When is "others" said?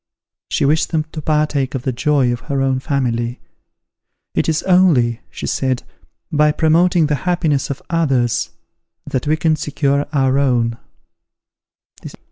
7.87-8.49